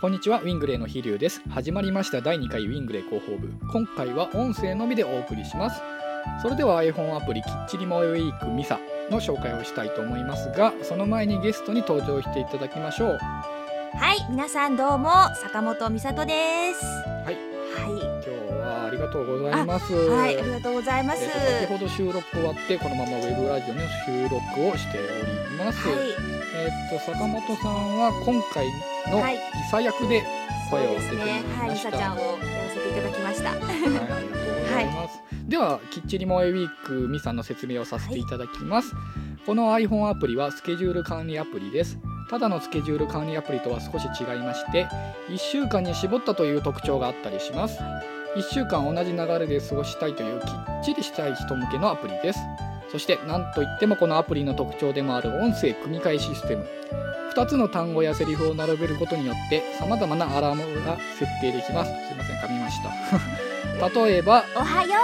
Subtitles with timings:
[0.00, 1.42] こんにちはウィングレイの飛龍です。
[1.50, 3.52] 始まりました第2回ウィングレイ広報部。
[3.70, 5.82] 今回は音声のみでお送りします。
[6.40, 13.18] それでは iPhone アプリきっちりモイウィークミサの紹介をしたいと思いますがその前にゲストに登場していただきましょう。
[13.92, 16.82] はい、皆さんどうも坂本美里です。
[16.86, 17.34] はい。
[17.34, 17.90] は
[18.24, 19.92] 今日はありがとうございます。
[19.92, 21.24] い、はい、ありがとうございます。
[21.24, 28.66] えーと先ほど収録終わってこのままウェブラジオの収録をしております、はい、えっ、と坂本さんは今回
[29.10, 30.22] のはいリサ役で
[30.70, 31.42] 声を当ててもそうですね。
[31.58, 33.50] はい、らいました、リサちゃんをやらせていただきました。
[33.50, 35.20] はい、ありがとうございます。
[35.48, 38.94] では、きっちり萌えウィークミさんの説明をさせていただきます。
[39.46, 41.98] この iPhone アプリはスケジュール管理アプリです。
[42.30, 44.86] ただのスケジュール管理アプリとは少し違いまして、
[45.28, 47.80] 1週間に絞ったという特徴があったりします。
[48.36, 50.46] 1週間同じ流れで過ごしたいというきっ
[50.84, 52.38] ちりしたい人向けのアプリです。
[52.90, 56.66] そして、なんといってもこのアプリの特徴でもある音声組み換えシステム。
[57.34, 61.90] 2つの単語やセリフを並べることによって様々なアラームが設定できます。
[61.90, 62.90] すいません、噛みました。
[64.02, 64.94] 例えば、おはよ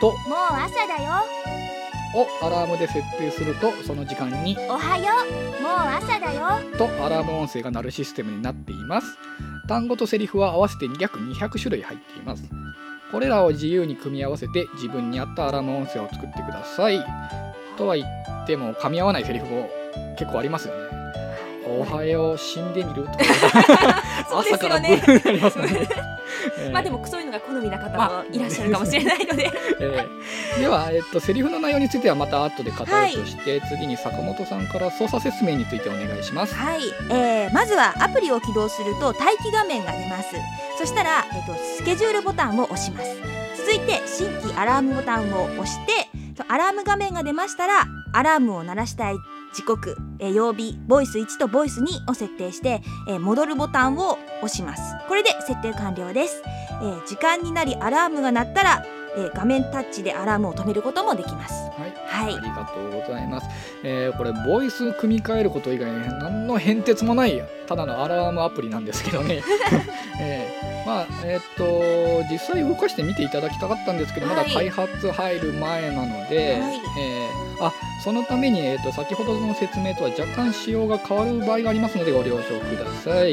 [0.00, 1.38] とう、もう朝だよ。
[2.14, 5.12] をアラームで設定するとその時間におはよ
[5.58, 6.60] う、もう朝だよ。
[6.78, 9.18] とアラーム音声が鳴るシステムになっています
[9.68, 12.42] 単語とセリフは合わせて約200種類入っています。
[13.12, 17.04] これらを自由に組み合わせて自分に合ったアラーム音声を作ってください。
[17.76, 19.68] とは言っても噛み合わないセリフも
[20.18, 20.87] 結構ありますよね。
[21.78, 23.04] おはよう死んでみる？
[23.04, 23.18] とか。
[24.28, 25.02] そうです朝からよね。
[25.04, 25.88] ブーになりますね。
[26.58, 36.54] えーまあでもそういうのが好みな方もいらっしゃるかもしれないので、 えーでは、えっと、セリフの内容についてはまた後で語るとして、次に坂本さんから操作説明についてお願いします。
[36.54, 40.36] はい、えーまずはアプリを起動すると待機画面が出ます。
[40.78, 43.16] そしたら、えっとスケジュールボタンを押します。
[43.56, 45.92] 続いて新規アラームボタンを押して
[46.36, 49.16] とアラーム画面が出ましたらアラームを鳴らしたい
[49.58, 54.94] 時刻、えー曜日ボイス1とボイス2を設定して、えー戻るボタンを押します。
[55.08, 56.44] これで設定完了です、
[56.80, 58.84] えー時間になりアラームが鳴ったら、
[59.16, 61.54] えー画面タッチでアラームを止めることもできます。
[61.76, 62.34] はい、はい。
[62.36, 63.48] ありがとうございます。
[63.82, 69.42] えーこれ、ボイス組み替えること以外に何の変哲もない、ただのアラームアプリなんですけどね。
[70.22, 70.47] えー
[70.88, 76.80] まあ、えーっと、実際動かしてみていただきたかったんですけど、まだはい開発入る前なので、はい。
[76.98, 77.72] えーあ
[78.04, 83.32] そのために、えーっと先ほどの説明とは若干仕様が変わる場合がありますのでご了承ください。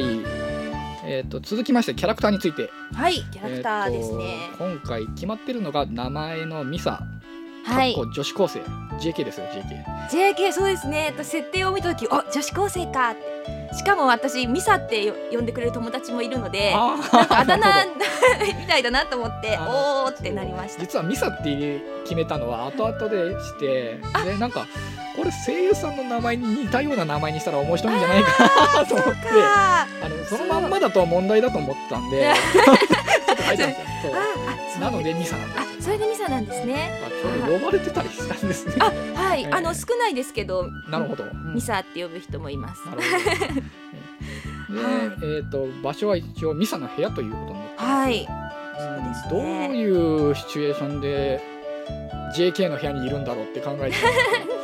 [1.05, 2.69] えーっと続きましてキャラクターについて。
[2.93, 7.03] はいキャラクターですね、えーと今回決まってるのが名前のミサ、
[7.63, 7.95] はい。
[7.95, 8.59] 女子高生。
[8.99, 9.45] JK ですよ
[10.09, 11.07] JK JK そうですね。
[11.09, 13.21] えっと設定を見た時あ女子高生かって
[13.73, 20.81] しかも私ミサってよ呼んでくれる友達もいるのであなんかあだな名 みたいだなと思っておーってなりました。
[20.81, 24.65] 実はミサって決めたのは後々でしてでなんか
[25.15, 28.43] これ声優さんの名前に似たような名前にしたら面白いんじゃないか
[28.81, 29.87] なと思ってか。
[30.03, 32.33] あのそのまんまだと問題だと思ったんで
[34.85, 35.37] なのでミサ。
[35.37, 37.01] なんですあそれでミサなんですね。
[37.05, 38.75] あちょうど呼ばれてたりしたんですね。
[38.79, 38.85] あ
[39.19, 39.51] はい、ええ。
[39.51, 41.53] あの少ないですけどなるほど、うん。
[41.55, 42.85] ミサって呼ぶ人もいます。
[42.85, 45.21] なるほど。
[45.27, 47.83] で、えっ、と場所は一応ミサの部屋ということになって。
[47.83, 48.27] はい。
[48.29, 49.29] うんそうですね。
[49.29, 49.37] ど
[49.71, 51.41] ういうシチュエーションで
[52.35, 53.95] JK の部屋にいるんだろうって考えて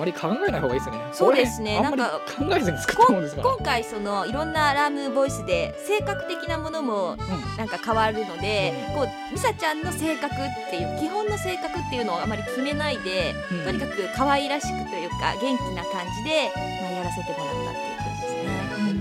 [0.00, 0.98] まり考えない方がいいですね。
[1.12, 3.48] そうですねなんか考えずに作ったもんですから。
[3.48, 7.16] 今回そのいろんなアラームボイスで性格的なものも
[7.56, 10.38] なんか変わるので、うんこうミサちゃんの性格っ
[10.70, 16.50] ていう基本の性格っていうのをあまり決めないで、うんとにかく可愛らしくというか元気な感じで、
[16.82, 18.50] まあ、やらせてもらったっていう感じですね。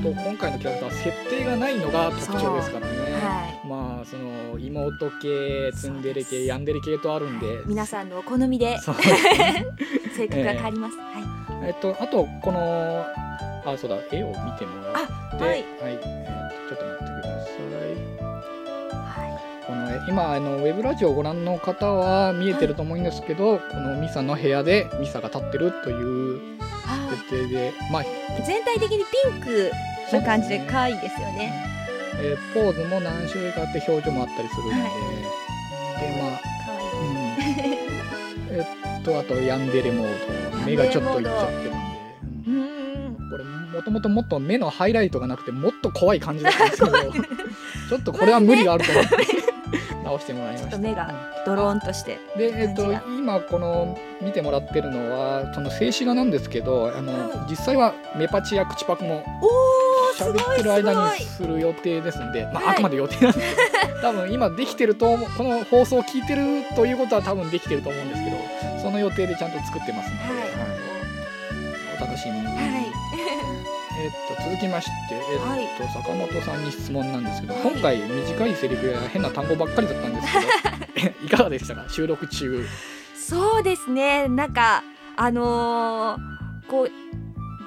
[0.03, 2.93] 本当今回のキャラクターは設定がないのが特徴ですからね。
[3.19, 7.45] はまあその妹系、ツンデレ系、ヤンデレ系とあるんで。
[7.45, 8.77] い、皆さんのお好みで
[10.19, 10.97] 性格が変わります。
[10.97, 11.03] は
[11.63, 13.05] い、えっとあとこの
[13.65, 15.49] あそうだ絵を見てもらって、あはい。
[15.49, 15.99] はい、えっ
[16.67, 18.19] とちょっと待ってください。
[18.91, 19.07] は
[19.65, 28.07] このえ今あのウェブラジオをご覧の方は見えてると思うんですけど、このミサの部屋でミサが立ってるというい、は設定で、まあ、い、
[28.45, 29.71] 全体的にピンク
[30.11, 31.53] な感じで可愛いですよね。
[32.21, 34.79] えーポーズも何種類かあって表情もあったりするので、は
[36.01, 36.41] でまあ、
[38.51, 38.65] え
[38.99, 46.97] っとあとヤンデレモード目がちょっといっちゃってるんで、これもともともっと目のハイライトがなくてもっと怖い感じだったんですけど
[47.89, 49.17] ちょっとこれは無理があると思って
[50.03, 50.77] 直してもらいました。
[50.77, 51.13] 目が
[51.45, 52.19] ドローンとして。
[52.37, 59.88] で、えっと今この見てもらってるのはその静止画なんですけどあの、は実際は目パチや口パクもおおすごい
[60.25, 63.41] 喋ってる間にすする予定ですんで、まあ、はいあくまで予定なんで
[64.01, 68.37] 多分今できてると思うこの放送を聞いてるということは多分できてると思うんですけど
[68.81, 70.23] その予定でちゃんと作ってますので。
[70.23, 70.49] はい。
[71.97, 72.55] お楽しみに、はい。
[74.01, 75.67] えっと続きまして、えっとはい。
[75.93, 77.63] 坂本さんに質問なんですけど、はい。
[77.63, 80.27] 今回短いセリフや変な単語ばっかりだったんです
[80.95, 81.85] けど いかがでしたか？
[81.89, 82.65] 収録中。
[83.17, 84.27] そうですね。
[84.29, 84.83] なんか
[85.17, 86.91] あのーこう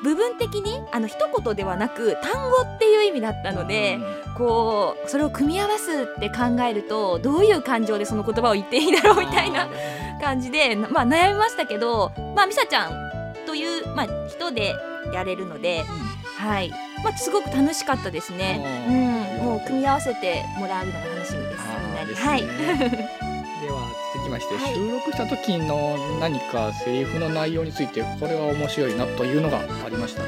[0.02, 3.98] 部分的にあの一言ではなく単語っていう意味だったので、
[4.36, 9.68] こうそれを組み合わすって考えるとどういう感情でその言葉を言っていいんだろうみたいな
[10.20, 14.74] 感じで、まあ、悩みましたけど、まあ、ミサちゃんという、まあ、人で
[15.12, 15.84] やれるので、
[16.38, 16.70] はい
[17.04, 19.36] まあ、すごく楽しかったですね。
[19.40, 21.64] うん、もう組み合わせてもらうのが楽しみです。
[21.84, 22.02] みんなに。
[22.02, 23.31] あーですはい。
[24.32, 24.74] まして、はい。
[24.74, 30.22] 収録した時の何かセリフの内容についてこれは面白いなというのがありました。
[30.22, 30.26] あ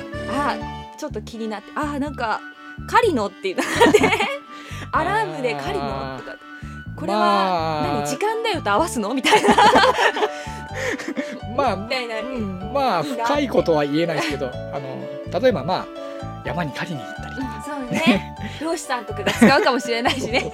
[0.57, 1.73] ーちょっと気になって。
[1.75, 2.41] あーなんか
[2.87, 4.01] カリノっていうのがあって
[4.93, 6.37] アラームでカリノとか
[6.97, 9.15] これは、まあ何時間だよと合わすの？
[9.15, 9.55] みたいな。
[11.57, 11.77] まあ
[12.73, 14.51] まあ深いことは言えないですけどあ
[14.81, 15.87] の例えばまあ
[16.45, 17.43] 山に狩りに行ったりと
[17.89, 18.37] か、そうね。
[18.61, 20.53] 漁師さんとかが使うかもしれないしね。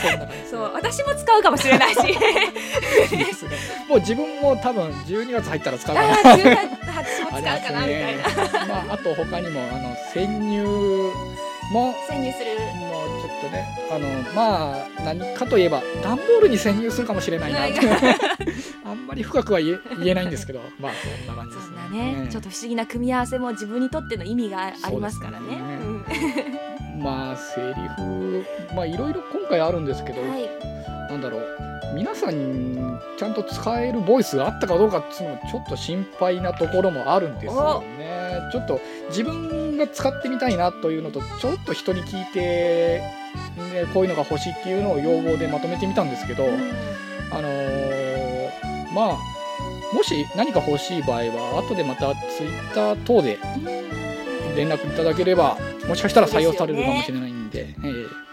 [0.00, 0.72] そんな感じそう。
[0.74, 2.02] 私も使うかもしれないし。
[2.02, 3.56] ですね
[3.88, 6.50] もう自分も多分12月入ったら使うかなああ中華
[6.98, 8.22] 私も使うかなみたいな、
[8.66, 8.68] ね。
[8.68, 11.12] まあ、あと他にもあの潜入
[11.72, 12.50] も潜入する。
[12.76, 17.60] もうちょっとねあのまあ何かといえば段ボールに潜入するかもしれないな。
[17.60, 17.74] はい
[18.84, 20.92] あんまり深くは言え言えないんですけど まあ
[21.26, 25.58] そんな感じですそんなねね、ちょっと不思議な組み合わせも自分にとっての意味がありますからね。
[26.08, 28.44] そう まあセリフ
[28.74, 30.48] まあいろいろ今回あるんですけど、うんはい、
[31.10, 32.78] なんだろう皆さんに
[33.18, 38.40] ちゃんと使えるボイスがあったかどうかっていうのはちょっと心配なところもあるんですよね。
[38.52, 43.00] ちょっと自分が使ってみたいなというのとちょっと人に聞いて、
[43.56, 47.98] ね、こういうのが欲しいっていうのを要望でまとめてみたんですけど、あのー
[48.94, 49.18] まあ
[49.94, 53.38] もし何か欲しい場合は後でまたツイッター等で
[54.54, 55.56] 連絡いただければ
[55.86, 57.68] もしかしたら採用されるかもしれないんで。
[57.68, 58.28] ええ。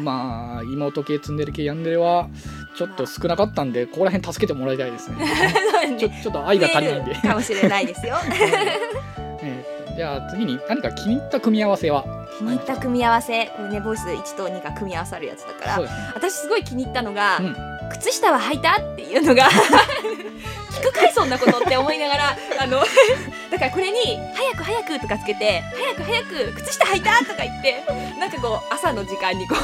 [0.00, 2.28] まあ妹系ツンデレ系ヤンデレは
[2.76, 5.16] ちょっと少なかったんでここら辺助けてもらいたいですね。
[5.98, 7.14] ちょちょっと愛が足りないんで。
[7.16, 8.16] かもしれないですよ。
[9.42, 12.04] えーじゃあ次に何か気に入った組み合わせは？
[12.38, 15.78] 気に入った組み合わせ、これねボイス1と2が組み合わさるやつだから。
[15.80, 17.56] ね私すごい気に入ったのが、うん。
[17.90, 19.50] 靴下は履いたっていうのが
[20.72, 22.78] 聞くかいそんなことって思いながらあの
[23.50, 27.84] だからこれに「早く早く」とかつけて「早く早く靴下履いた」とか言って
[28.18, 29.58] なんかこう朝の時間にこう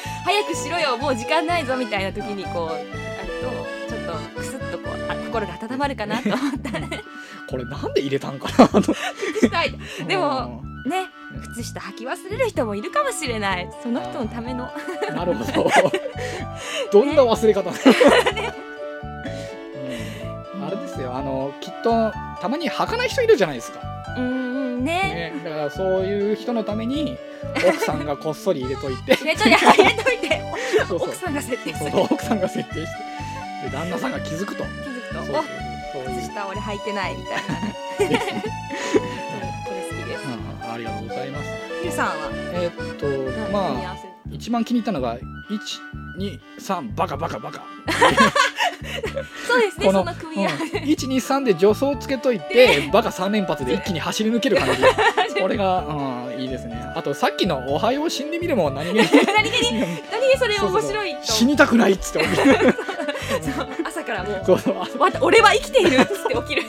[0.28, 2.84] 「早くしろよもう時間ないぞ」みたいな時にこうある
[3.40, 3.48] と
[3.88, 6.70] ちょっとクスッとこうあ心が温まるかなと思った
[7.48, 8.94] これなんで入れたんかなと。
[10.06, 11.08] でもね
[11.54, 13.70] 靴下履き忘れる人もいるかもしれない。
[13.82, 14.70] その人のための。
[15.08, 15.70] うんなるほど。
[16.92, 17.74] どんな忘れ方、 うん。
[20.66, 21.14] あれですよ。
[21.14, 23.80] あのきっとたまに履かない人いるじゃないですか、
[24.18, 24.47] うんうん
[24.88, 25.32] ね。
[25.34, 27.16] ね、だからそういう人のために
[27.54, 29.14] 奥さんがこっそり入れといて。
[29.14, 30.42] 入れといて入れといて。
[30.90, 31.90] 奥さんが設定する。
[31.90, 32.92] そう奥さんが設定し
[33.62, 33.68] て。
[33.68, 34.64] で旦那さんが気づくと。
[34.64, 35.24] 気づくと。
[35.24, 35.44] そうそう
[36.20, 37.54] 靴下俺履いてないみたいな。
[37.60, 40.24] ねこれ好きです。
[40.24, 41.50] うんありがとうございます。
[41.82, 42.12] ゆうさんは？
[42.54, 43.06] えーっと
[43.52, 44.08] まあせ。
[44.34, 45.18] 一番気に入ったのが
[46.18, 47.62] 123バカバカバカ
[49.46, 54.82] そうですねこのその組み合わせ123で助走つけといてバカ3連発で一気に走り抜ける感じ
[55.40, 56.82] これが、うん、いいですね。
[56.94, 58.98] あとさっきの「おはよう死んでみるもん何気に。
[59.34, 59.88] 何気に何
[60.32, 61.18] 気それ面白いと。
[61.22, 62.74] 死にたくないっつって起きる。
[63.54, 63.68] そう。
[63.84, 64.74] 朝からもうそうそう。
[65.20, 66.62] 俺は生きているっつって起きる。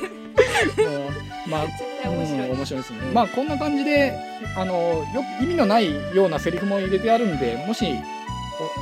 [1.48, 1.66] まあ
[2.08, 3.00] 面白い、うん面白いですね。
[3.14, 4.14] まあこんな感じで
[4.56, 5.06] あのよ
[5.42, 7.86] 意味のないようなセリフも入れてあるんでもし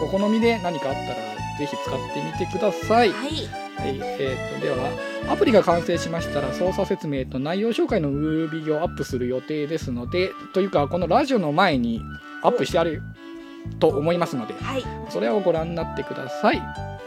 [0.01, 3.67] おお好みで何かあったらぜひ使ってみてください、はい。
[3.77, 4.89] はいえー、とでは
[5.31, 12.01] アプリが完成しましたら操作説明と内容紹介のムービーをアップする予定ですのでというかこのラジオの前に
[12.41, 13.03] アップしてある
[13.79, 14.83] と思いますのではい。
[15.09, 16.99] それをご覧になってくださいはい、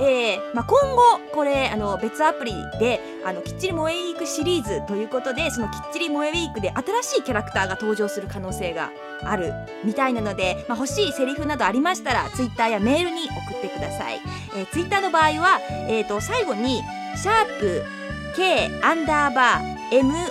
[0.00, 1.02] えーまあ、今後
[1.34, 8.90] これあの別アプリであのきっちり萌えウィークシリーズということでそのきっちり萌えウィークで新しいキャラクターが登場する可能性が
[9.22, 9.52] ある
[9.84, 14.20] みたいなので、まあ、欲しいセリフなどありましたらツイッターやメールに送ってください、
[14.56, 16.82] えー、ツイッターの場合は、えー、と最後に
[17.16, 17.84] 「シャープ
[18.36, 20.30] #K アンダーバー MOEWEEK」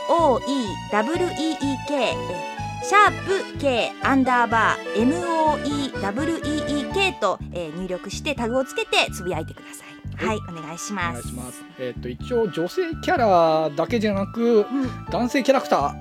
[1.93, 5.03] えーシャープ K アンダーバー
[5.93, 9.89] MOEWEEK と、えー入力してタグをつけてつぶやいてください。
[10.25, 11.21] はい、お願いしおます。
[11.21, 11.63] 願いします。
[11.79, 14.65] えっ、と一応女性キャラだけじゃなくうん、
[15.11, 15.95] 男性キャラクタ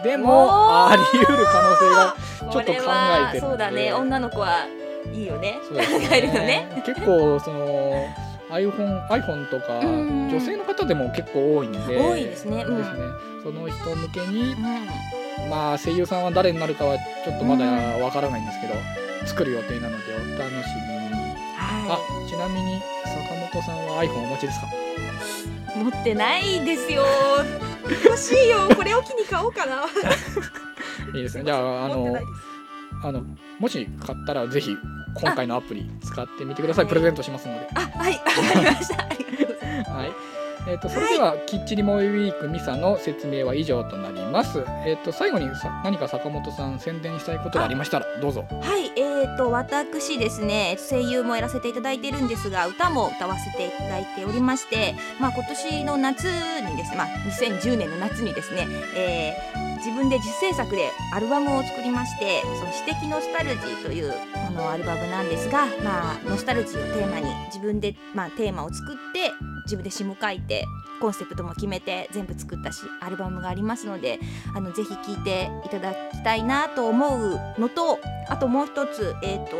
[0.00, 2.16] ーでもあり得る可能性が
[2.52, 2.90] ちょっと考
[3.30, 4.66] えてそうだね、女の子は
[5.12, 5.58] いいよね。
[5.68, 5.74] 考
[6.12, 6.68] えるのね。
[6.84, 8.06] 結構その
[8.50, 10.28] iPhone, iPhone とかうん。
[10.30, 11.78] 女性の方でも結構多いんで。
[11.98, 12.64] 多いですね。
[12.66, 12.76] うん。
[12.78, 12.98] ですね。
[13.42, 14.88] その人向けにうん
[15.48, 18.74] まあ声優さんは誰になるかはちょっとまだわからないんですけど、
[19.26, 20.98] 作る予定なのでお楽しみに。
[21.60, 24.66] あはちなみに坂本さんは iPhone お持ちですか？
[24.66, 27.02] い持ってないですよ。
[28.04, 28.68] 欲しいよ。
[28.76, 29.84] これを機に買おうかな。
[31.14, 31.44] いいですね。
[31.44, 32.18] じゃああの
[33.04, 33.22] あの
[33.58, 34.76] もし買ったらぜひ
[35.20, 36.86] 今回のアプリ使ってみてください。
[36.86, 37.68] プレゼントしますので。
[37.74, 38.12] あはい。
[38.14, 39.02] わかりました。
[39.04, 39.90] ありがとうございます。
[39.90, 40.12] はい。
[40.66, 44.64] えー、とそれでは、きっちり萌えウィークミサの説明は以上となります。
[44.84, 48.44] えっ、と最後にさ何か坂本さん宣伝したいことがありましたらどうぞ。
[48.60, 69.32] はい、えー、と私ですね声優もやらせていただいているんですが歌も歌わせていただいておりまして、まあ、今年の夏にですね、まあ、2010年の夏にですね、えー自分で自主制作でアルバムを作りまして「その詩的ノスタルジー」というあのアルバムなんですが、まあ、ノスタルジーをテーマに自分で、まあ、テーマを作って
[69.64, 70.66] 自分で詩も書いて
[71.00, 74.18] コンセプトも決めて全部作ったしアルバムがありますので
[74.54, 79.56] あのぜひ聴いていただきたいなと思うのとあともう一つ、えー、と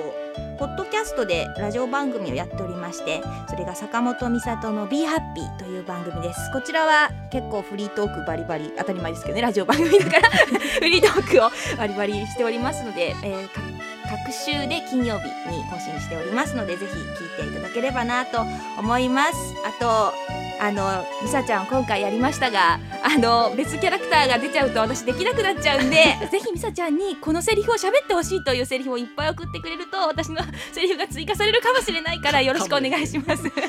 [0.59, 6.50] ポッドキャストでラジオ番組をやっておりましてそれが坂本美里の「BeHappy」という番組です。
[6.52, 10.31] こちらは結構フリートークバリバリ当たり前ですけどねラジオ番組だから
[10.81, 13.77] フリートークをバリバリしておりますので、えー
[14.09, 18.43] 各週で金曜日に更新しておりますのでぜひ聞いていただければなと
[18.79, 19.33] 思います
[19.67, 20.12] あと
[20.61, 25.97] あのミサちゃん今回やりましたがあの別キャラクターが出ちゃうと私できなくなっちゃうんで
[26.33, 30.41] ぜひミサちゃんにこのセリフを喋ってほしいというセリフをいっぱい送ってくれると私の
[30.73, 33.61] セリフが追加されるかもしれないからよろしくお願いしますか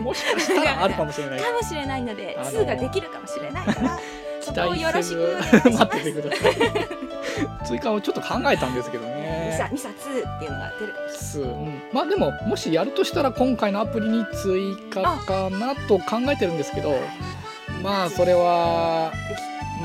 [0.00, 1.40] もしかしたらあるかもしれない。
[1.40, 3.98] もしれないのであの2ができるかもしれないから
[4.40, 7.07] そこを期よろしくお願いします待っててください。
[7.64, 9.54] 追加をちょっと考えたんですけどミね。
[9.58, 10.92] サミサ2っていうのが出る。
[10.92, 16.98] かもしれないすうん、まあでももしやるとしたら今回のアプリに追加かなと考えてるんですけど
[17.82, 19.36] まあそれはぜ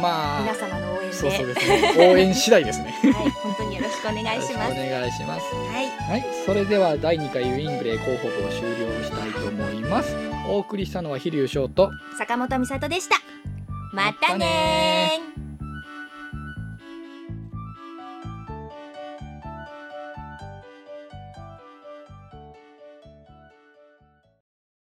[0.01, 1.13] まあひ皆様の応援で。
[1.13, 1.93] そうそうですね。
[1.97, 2.95] 応援次第ですね。
[3.03, 4.71] はい本当によろしくお願いします。
[4.71, 5.45] お願いします。
[5.55, 5.87] はい。
[6.09, 6.25] はい。
[6.45, 10.15] それでは第2回ウィンブレイ候補を終了したいと思います。
[10.47, 13.17] お送りしたのは飛龍翔と坂本美里でした。
[13.93, 15.32] またねまたねー